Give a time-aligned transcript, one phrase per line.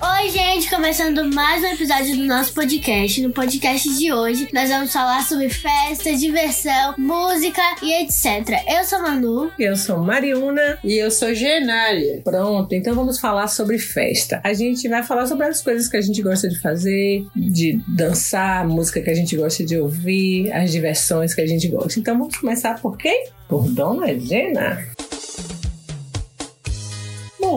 [0.00, 3.20] Oi, gente, começando mais um episódio do nosso podcast.
[3.20, 8.62] No podcast de hoje, nós vamos falar sobre festa, diversão, música e etc.
[8.68, 9.50] Eu sou Manu.
[9.58, 10.78] Eu sou Mariuna.
[10.84, 12.20] E eu sou Genália.
[12.22, 14.40] Pronto, então vamos falar sobre festa.
[14.44, 18.68] A gente vai falar sobre as coisas que a gente gosta de fazer, de dançar,
[18.68, 21.98] música que a gente gosta de ouvir, as diversões que a gente gosta.
[21.98, 23.26] Então vamos começar por quem?
[23.48, 24.78] Por Dona Gena.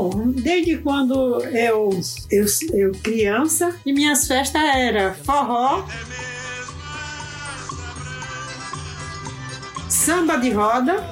[0.07, 1.89] Bom, desde quando eu,
[2.29, 5.83] eu, eu criança, e minhas festas eram forró,
[9.89, 11.03] samba de roda,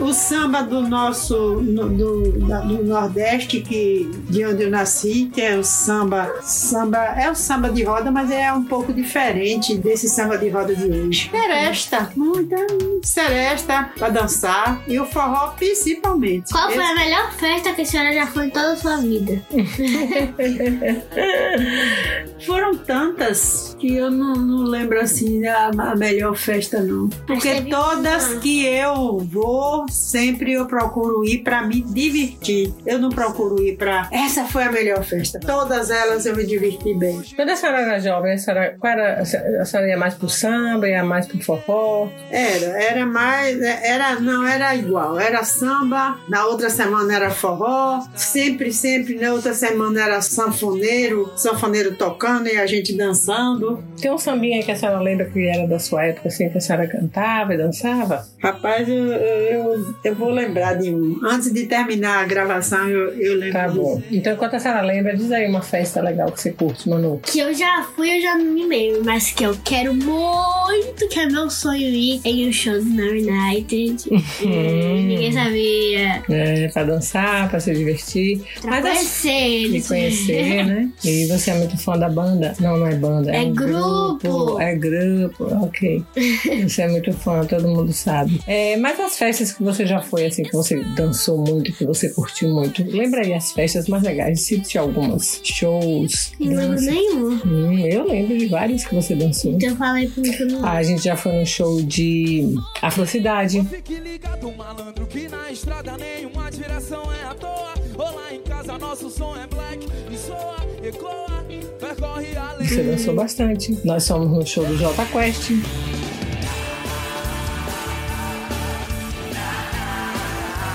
[0.00, 5.40] o samba do nosso no- do, da- do Nordeste, que de onde eu nasci, que
[5.40, 10.08] é o samba, samba é o samba de roda, mas é um pouco diferente desse
[10.08, 11.30] samba de roda de hoje.
[11.30, 12.56] Seresta, muita
[13.02, 16.52] seresta para dançar e o forró principalmente.
[16.52, 18.96] Qual foi Esse- a melhor festa que a senhora já foi em toda a sua
[18.98, 19.40] vida?
[22.46, 27.08] Foram tantas que eu não, não lembro assim a, a melhor festa não.
[27.26, 28.40] Porque todas uma.
[28.40, 32.72] que eu vou, sempre eu procuro ir para me divertir.
[32.86, 35.40] Eu não procuro ir para essa foi a melhor festa.
[35.40, 37.22] Todas elas eu me diverti bem.
[37.34, 40.88] Quando a senhora era jovem, a senhora, qual era, a senhora ia mais pro samba,
[40.88, 42.08] ia mais pro forró?
[42.30, 45.18] Era, era mais, era não era igual.
[45.18, 51.94] Era samba, na outra semana era forró, sempre, sempre na outra semana era sanfoneiro, sanfoneiro
[51.94, 53.82] tocando e a gente dançando.
[54.00, 56.60] Tem um sambinha que a senhora lembra que era da sua época, assim, que a
[56.60, 58.26] senhora cantava e dançava?
[58.42, 61.18] Rapaz, eu, eu, eu vou lembrar de um.
[61.24, 63.52] Antes de terminar a gravação, eu, eu lembro.
[63.52, 63.80] Tá disso.
[63.80, 64.02] bom.
[64.10, 67.20] Então, enquanto a senhora lembra, diz aí uma festa legal que você curte, Manu.
[67.24, 71.18] Que eu já fui, eu já não me lembro, mas que eu quero muito, que
[71.18, 74.04] é meu sonho ir em um show do No United.
[74.44, 76.22] E Ninguém sabia.
[76.28, 78.42] É, pra dançar, pra se divertir.
[78.60, 79.88] Pra Mas as- conhecer Me eles.
[79.88, 80.90] conhecer, né?
[81.04, 82.54] E você é muito fã da banda?
[82.60, 83.30] Não, não é banda.
[83.34, 84.60] É um grupo.
[84.60, 86.02] É grupo, ok.
[86.68, 88.40] Você é muito fã, todo mundo sabe.
[88.46, 92.08] É, mas as festas que você já foi, assim, que você dançou muito, que você
[92.10, 94.40] curtiu muito, lembra aí as festas mais legais?
[94.40, 95.40] Cite algumas.
[95.42, 96.32] Shows.
[96.38, 97.40] Não lembro nenhum.
[97.46, 99.52] Hum, eu lembro de vários que você dançou.
[99.52, 103.62] Então eu falei eu não Ah, a gente já foi no show de Afrocidade.
[103.64, 107.74] Fique ligado, malandro, que na estrada nenhuma direção é à toa.
[107.96, 111.44] Ou lá em casa nosso som é black e soa, ecoa,
[111.78, 112.66] percorre a lei.
[112.66, 113.78] Você dançou bastante.
[113.84, 115.50] Nós fomos no show do Jota Quest.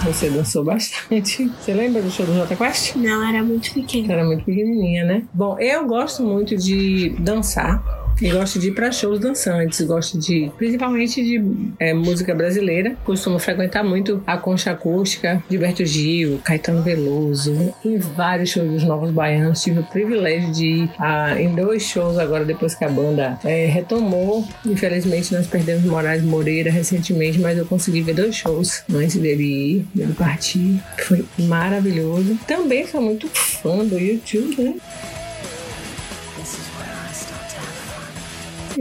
[0.09, 1.51] Você dançou bastante.
[1.61, 2.95] Você lembra do show do Jota Quest?
[2.95, 4.07] Não, era muito pequeno.
[4.07, 5.23] Você era muito pequenininha, né?
[5.31, 7.79] Bom, eu gosto muito de dançar.
[8.21, 11.41] E gosto de ir para shows dançantes, gosto de, principalmente de
[11.79, 12.97] é, música brasileira.
[13.05, 19.11] Costumo frequentar muito a Concha Acústica, Gilberto Gil, Caetano Veloso, em vários shows dos Novos
[19.11, 19.61] Baianos.
[19.61, 23.65] Tive o privilégio de ir a- em dois shows agora, depois que a banda é,
[23.67, 24.45] retomou.
[24.65, 29.43] Infelizmente, nós perdemos Moraes Moreira recentemente, mas eu consegui ver dois shows antes dele
[29.77, 30.77] ir, dele partir.
[30.97, 32.37] Foi maravilhoso.
[32.45, 34.75] Também sou muito fã do YouTube, né?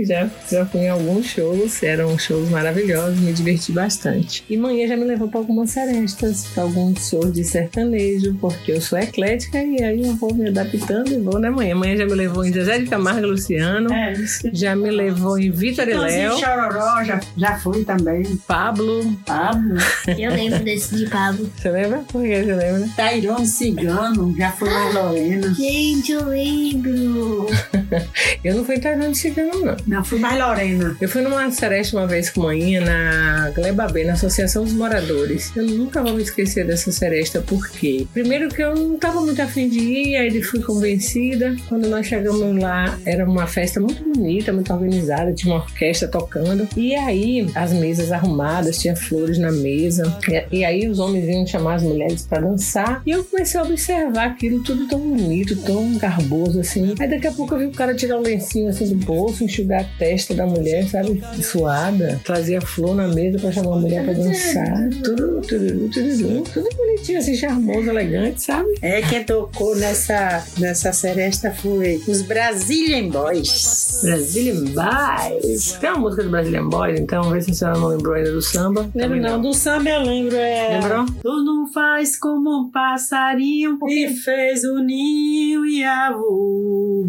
[0.05, 4.45] Já, já fui em alguns shows, eram shows maravilhosos, me diverti bastante.
[4.49, 8.81] E manhã já me levou para algumas serestas, para alguns shows de sertanejo, porque eu
[8.81, 11.75] sou eclética e aí eu vou me adaptando e vou, né, manhã?
[11.75, 14.15] Manhã já me levou em Zezé de Camargo e Luciano, É,
[14.53, 18.25] já me levou em Vitor e Léo, Chororó já, já fui também.
[18.47, 19.17] Pablo.
[19.27, 19.77] Pablo.
[20.19, 21.51] Eu lembro desse de Pablo.
[21.57, 21.99] Você lembra?
[21.99, 22.89] Por que você lembra?
[22.97, 25.55] Tairone Cigano, já fui mais Lorena.
[25.55, 27.47] Gente, eu lembro.
[28.45, 29.77] Eu não fui em de Cigano, não.
[29.87, 30.97] Não, fui mais Lorena.
[31.01, 35.53] Eu fui numa seresta uma vez com manhã na Gleba B, na Associação dos Moradores.
[35.57, 39.69] Eu nunca vou me esquecer dessa seresta, porque primeiro que eu não tava muito afim
[39.69, 41.57] de ir, aí fui convencida.
[41.69, 46.69] Quando nós chegamos lá, era uma festa muito bonita, muito organizada, tinha uma orquestra tocando.
[46.77, 50.17] E aí, as mesas arrumadas, tinha flores na mesa.
[50.29, 53.03] E, e aí os homens iam chamar as mulheres para dançar.
[53.07, 56.95] E eu comecei a observar aquilo tudo tão bonito, tão garboso assim.
[56.99, 59.83] Aí daqui a pouco eu vi o cara tirar o lencinho assim do bolso, enxugar
[59.83, 61.23] a testa da mulher, sabe?
[61.41, 62.21] Suada.
[62.25, 64.91] Trazia flor na mesa pra chamar a mulher pra dançar.
[65.05, 68.69] Tudo, tudo, tudo, tudo, bonitinho, assim, charmoso, elegante, sabe?
[68.83, 74.01] É, quem tocou nessa, nessa seresta foi os Brazilian Boys.
[74.03, 75.73] Brazilian Boys.
[75.81, 78.43] Tem uma música do Brazilian Boys, então vê se a senhora não lembrou ainda do
[78.43, 78.91] samba.
[78.93, 80.37] Lembro não, do samba eu lembro.
[80.37, 80.81] É...
[80.81, 81.07] Lembrou?
[81.23, 87.07] Tu não faz como um passarinho e fez o ninho e a voou,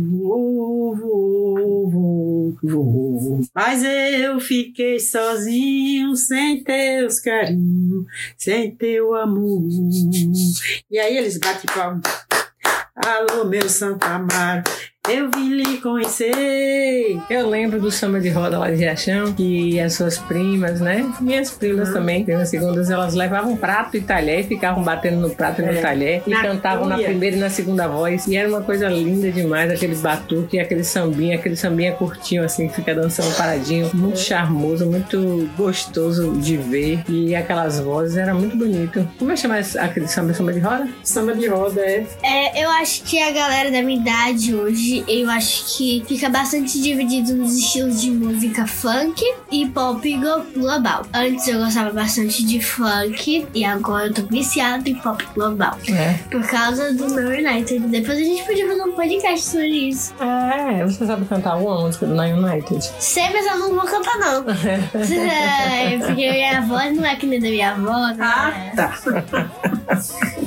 [0.96, 3.42] voou, voou.
[3.54, 8.06] Mas eu fiquei sozinho, sem teus carinhos,
[8.38, 9.64] sem teu amor.
[10.90, 12.02] E aí eles batem palma.
[12.96, 14.64] Alô, meu Santa Amaro,
[15.12, 17.18] eu vim lhe conhecer.
[17.30, 21.06] Eu lembro do samba de roda lá de Riachão, que as suas primas, né?
[21.20, 25.62] Minhas primas também, primas segundas, elas levavam prato e talher e ficavam batendo no prato
[25.62, 25.82] e no É.
[25.82, 27.08] talher e Na cantavam na cuia.
[27.08, 28.28] primeira e na segunda voz.
[28.28, 32.76] E era uma coisa linda demais, aquele batuque, aquele sambinha, aquele sambinha curtinho assim, que
[32.76, 33.90] fica dançando paradinho.
[33.94, 37.04] Muito charmoso, muito gostoso de ver.
[37.10, 39.08] E aquelas vozes, era muito bonito.
[39.18, 40.88] Como é que chama esse- aquele samba, samba de roda?
[41.04, 42.06] Samba de roda é.
[42.24, 46.82] É, eu acho que a galera da minha idade hoje, eu acho que fica bastante
[46.82, 50.20] dividido nos estilos de música funk e pop
[50.56, 51.06] global.
[51.14, 55.78] Antes eu gostava bastante de funk e agora eu tô viciada em pop global.
[55.90, 56.14] É.
[56.30, 57.80] Por causa do No United.
[57.88, 60.14] Depois a gente podia fazer um podcast sobre isso.
[60.20, 62.90] É, você sabe cantar alguma música do Nine United?
[63.00, 64.46] Sei, mas eu não vou cantar, não.
[65.30, 68.16] É, porque minha voz não é que nem da minha avó, né?
[68.20, 69.00] Ah, tá.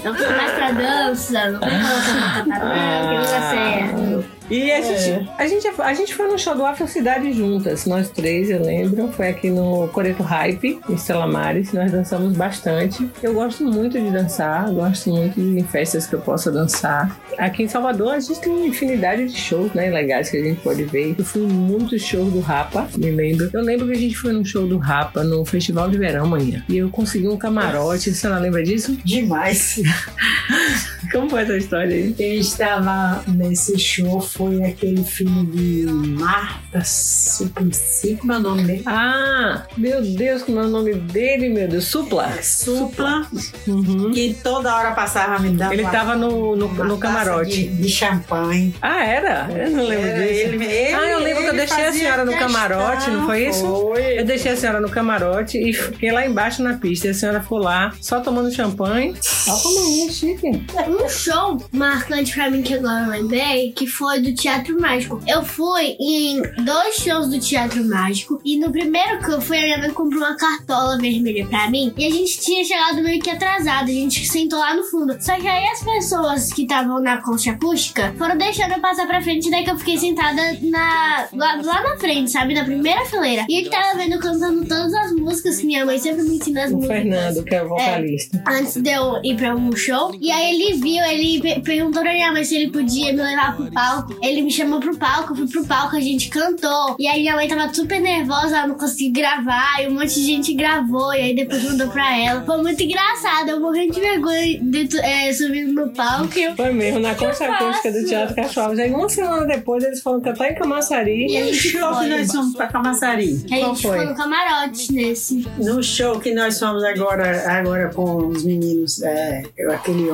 [0.05, 4.25] Eu tô mais pra dança, não como eu cantar, não, que não é certo.
[4.53, 8.11] E a gente, a, gente, a gente foi no show do Afro Cidade juntas, nós
[8.11, 9.11] três, eu lembro.
[9.13, 11.73] Foi aqui no Coreto Hype, em Stella Maris.
[11.73, 13.09] Nós dançamos bastante.
[13.23, 17.19] Eu gosto muito de dançar, gosto muito de festas que eu possa dançar.
[17.39, 20.61] Aqui em Salvador a gente tem uma infinidade de shows né, legais que a gente
[20.61, 21.15] pode ver.
[21.19, 23.49] Eu fui em muitos shows do Rapa, me lembro.
[23.55, 26.63] Eu lembro que a gente foi num show do Rapa no Festival de Verão amanhã.
[26.69, 28.13] E eu consegui um camarote.
[28.13, 28.99] Você não lembra disso?
[29.03, 29.81] Demais.
[31.11, 32.13] Como foi essa história aí?
[32.13, 38.83] Quem estava nesse show foi aquele filho de Marta Suplicy, como é o nome dele?
[38.87, 41.85] Ah, meu Deus, como é o nome dele, meu Deus?
[41.85, 42.33] Supla.
[42.43, 43.27] Supla,
[43.67, 44.11] Uhum.
[44.13, 47.69] que toda hora passava me dando Ele uma- tava no, no, no camarote.
[47.69, 48.75] De, de champanhe.
[48.81, 49.49] Ah, era?
[49.51, 50.41] Eu não lembro Era disso.
[50.41, 53.61] ele- ele- ah, eu lembro que eu deixei a senhora no camarote, não foi isso?
[53.67, 54.19] Foi.
[54.21, 57.07] Eu deixei a senhora no camarote e fiquei lá embaixo na pista.
[57.07, 59.15] E a senhora ficou lá, só tomando champanhe.
[59.49, 60.67] Olha como é chique.
[60.93, 65.21] Um show marcante pra mim que agora eu lembrei, que foi do Teatro Mágico.
[65.27, 69.63] Eu fui em dois shows do Teatro Mágico e no primeiro que eu fui, a
[69.63, 73.31] minha mãe comprou uma cartola vermelha pra mim e a gente tinha chegado meio que
[73.31, 75.17] atrasado, a gente sentou lá no fundo.
[75.21, 79.23] Só que aí as pessoas que estavam na concha acústica foram deixando eu passar pra
[79.23, 82.55] frente, daí que eu fiquei sentada na, lá, lá na frente, sabe?
[82.55, 83.45] Na primeira fileira.
[83.49, 86.71] E ele tava vendo cantando todas as músicas que minha mãe sempre me ensina as
[86.73, 88.43] O músicas Fernando, que é o vocalista.
[88.47, 90.15] antes de eu ir pra um show.
[90.21, 93.57] E aí ele viu, ele pe- perguntou pra minha mãe se ele podia me levar
[93.57, 94.17] pro palco.
[94.23, 96.97] Ele me chamou pro palco, eu fui pro palco, a gente cantou.
[96.99, 99.83] E aí minha mãe tava super nervosa, ela não conseguia gravar.
[99.83, 101.15] E um monte de gente gravou.
[101.15, 102.43] E aí depois mandou pra ela.
[102.45, 106.39] Foi muito engraçado, eu morrendo de vergonha de, é, subindo no palco.
[106.39, 108.03] E eu Foi mesmo, na concha acústica do?
[108.05, 108.75] Teatro Cachorro.
[108.77, 111.27] Já uma semana depois eles foram cantar em Camaçari.
[111.31, 112.09] E a No gente show que foi.
[112.09, 113.45] nós fomos pra Camaçari.
[113.51, 113.97] A gente foi?
[113.97, 115.47] foi no camarote nesse.
[115.59, 120.11] No show que nós fomos agora, agora com os meninos, é, aquele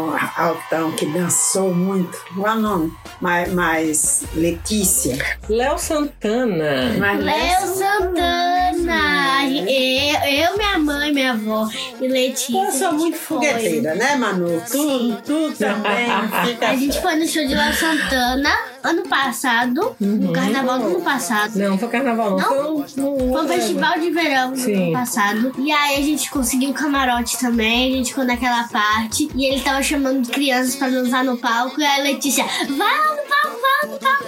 [0.96, 2.18] que dançou muito.
[2.34, 2.92] Qual é o nome?
[3.20, 5.16] Mas, mas Letícia.
[5.48, 6.96] Léo Santana.
[7.18, 8.67] Léo Santana!
[11.28, 11.68] Minha avó
[12.00, 12.64] e Letícia.
[12.64, 13.36] Eu sou muito foi.
[13.38, 14.62] fogueteira, né, Manu?
[14.70, 16.08] Tu, tu também.
[16.66, 18.50] A gente foi no show de Léo Santana
[18.82, 21.58] ano passado, no carnaval do ano passado.
[21.58, 22.38] Não, foi carnaval não.
[22.38, 22.88] Não?
[22.88, 24.84] Foi um, Foi um festival de verão no Sim.
[24.84, 25.52] ano passado.
[25.58, 27.92] E aí a gente conseguiu camarote também.
[27.92, 29.28] A gente ficou naquela parte.
[29.34, 31.80] E ele tava chamando crianças pra dançar no palco.
[31.80, 33.27] E aí a Letícia, vai
[33.82, 34.18] lá no palco.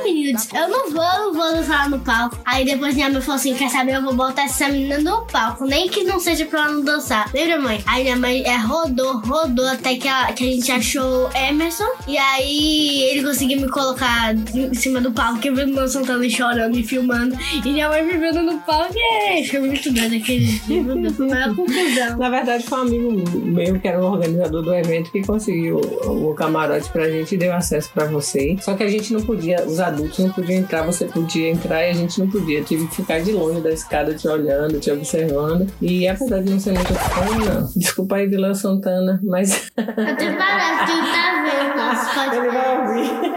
[0.54, 2.38] Eu não vou, vou dançar no palco.
[2.44, 3.94] Aí depois minha mãe falou assim: quer saber?
[3.94, 5.64] Eu vou botar essa menina no palco.
[5.64, 7.30] Nem que não seja pra ela não dançar.
[7.32, 7.82] Lembra, mãe?
[7.86, 11.88] Aí minha mãe é, rodou, rodou até que a, que a gente achou Emerson.
[12.06, 16.76] E aí ele conseguiu me colocar em cima do palco, eu vendo o Santana chorando
[16.78, 17.36] e filmando.
[17.54, 18.94] E minha mãe me vendo no palco.
[18.96, 20.84] E foi muito doido aquele dia.
[20.84, 22.18] Foi confusão.
[22.18, 26.34] Na verdade, foi um amigo meu que era o organizador do evento que conseguiu o
[26.34, 28.56] camarote pra gente e deu acesso pra você.
[28.60, 31.90] Só que a gente não podia, os adultos não podiam entrar, você podia entrar e
[31.90, 32.58] a gente não podia.
[32.58, 35.66] Eu tive que ficar de longe da escada te olhando, te observando.
[35.80, 37.68] E apesar de não ser muito fã, não.
[37.76, 43.30] Desculpa aí, Vilã Santana, mas Até parece que tá vendo nosso ele vai ouvir.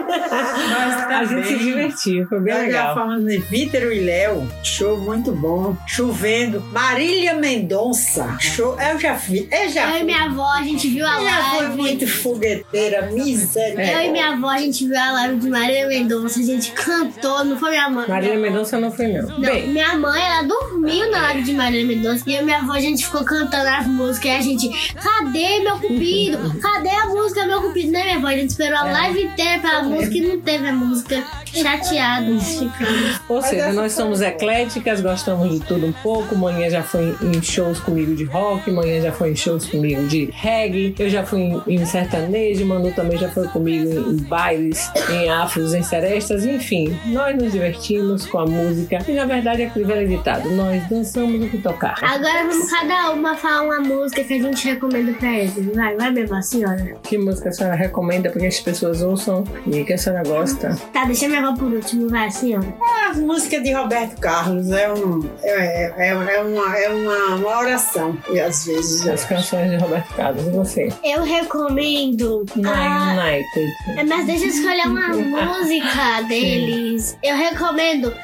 [0.68, 2.94] Nós A gente se divertiu, foi bem já legal.
[2.94, 6.60] fomos de Vítor e Léo, show muito bom, chovendo.
[6.72, 11.06] Marília Mendonça, show, eu já vi, eu já Eu e minha avó, a gente viu
[11.06, 11.76] a Eu já fui live.
[11.76, 13.92] muito fogueteira, miséria.
[14.02, 17.44] Eu e minha avó, a gente viu a live de Maria Mendonça, a gente cantou,
[17.44, 18.08] não foi minha mãe.
[18.08, 19.28] Marília Mendonça não foi, não.
[19.28, 22.72] Não, Bem, minha mãe, ela dormiu na live de Maria Mendonça e e minha avó,
[22.72, 26.60] a gente ficou cantando as músicas e a gente, cadê meu cupido?
[26.60, 27.92] Cadê a música meu cupido?
[27.92, 28.26] Né, minha avó?
[28.26, 31.24] A gente esperou a live inteira pela música e não teve a música.
[31.54, 33.20] Chateados ficamos.
[33.28, 36.36] Ou seja, nós somos ecléticas, gostamos de tudo um pouco.
[36.36, 40.30] Manhã já foi em shows comigo de rock, manhã já foi em shows comigo de
[40.32, 44.90] reggae, eu já fui em, em sertanejo, Manu também já foi comigo em, em bailes,
[45.10, 46.98] em afros, em serestas, enfim.
[47.06, 51.42] Nós nos divertimos com a música e na verdade é aquele velho ditado, nós dançamos
[51.44, 51.96] o que tocar.
[52.02, 55.54] Agora vamos cada uma falar uma música que a gente recomenda pra eles.
[55.74, 56.96] Vai, vai mesmo, a senhora.
[57.02, 60.76] Que música a senhora recomenda para que as pessoas ouçam e que a senhora gosta?
[60.92, 62.66] Tá, deixa eu por último, vai, senhora.
[63.10, 68.16] A música de Roberto Carlos é, um, é, é, é uma, é uma, uma oração,
[68.30, 69.06] e às vezes.
[69.06, 70.88] As canções de Roberto Carlos, e você?
[71.04, 72.44] Eu recomendo.
[72.56, 73.72] a- Nine United.
[74.00, 75.08] É, Mas deixa eu escolher uma
[75.58, 77.16] música deles.
[77.22, 78.14] Eu recomendo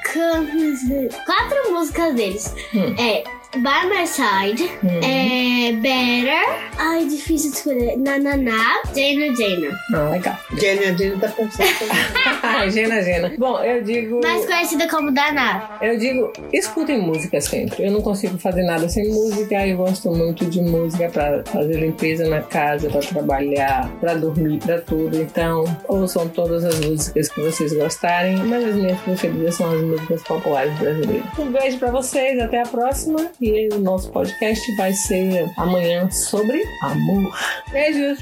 [1.27, 2.55] quatro músicas deles.
[2.75, 2.95] Hum.
[2.99, 3.23] É
[3.57, 5.01] By My Side, Hum.
[5.03, 9.77] é Better, ai, difícil de escolher, Nananá, Jana Jana.
[9.93, 10.39] Ah, legal.
[10.57, 11.69] Jenny, a Jenny tá pensando.
[12.69, 13.33] Gena, Gena.
[13.39, 14.21] Bom, eu digo.
[14.23, 15.79] Mais conhecida como Daná.
[15.81, 17.85] Eu digo, escutem música sempre.
[17.85, 19.67] Eu não consigo fazer nada sem música.
[19.67, 24.81] Eu gosto muito de música para fazer limpeza na casa, para trabalhar, para dormir, para
[24.81, 25.17] tudo.
[25.21, 28.37] Então, ouçam todas as músicas que vocês gostarem.
[28.37, 31.39] Mas as minhas preferidas são as músicas populares brasileiras.
[31.39, 33.31] Um beijo para vocês, até a próxima.
[33.41, 37.33] E o nosso podcast vai ser amanhã sobre amor.
[37.73, 38.19] Beijos.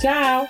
[0.00, 0.46] Tchau.